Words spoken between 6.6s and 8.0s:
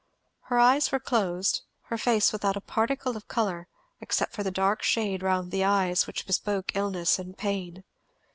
illness and pain.